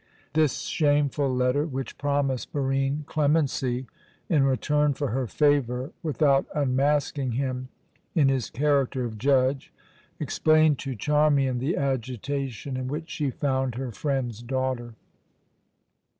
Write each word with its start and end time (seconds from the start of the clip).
This 0.33 0.61
shameful 0.61 1.31
letter, 1.31 1.63
which 1.67 1.99
promised 1.99 2.51
Barine 2.51 3.03
clemency 3.05 3.85
in 4.29 4.41
return 4.43 4.95
for 4.95 5.09
her 5.09 5.27
favour 5.27 5.91
without 6.01 6.47
unmasking 6.55 7.33
him 7.33 7.67
in 8.15 8.27
his 8.27 8.49
character 8.49 9.05
of 9.05 9.19
judge, 9.19 9.71
explained 10.19 10.79
to 10.79 10.95
Charmian 10.95 11.59
the 11.59 11.77
agitation 11.77 12.77
in 12.77 12.87
which 12.87 13.11
she 13.11 13.29
found 13.29 13.75
her 13.75 13.91
friend's 13.91 14.41
daughter. 14.41 14.95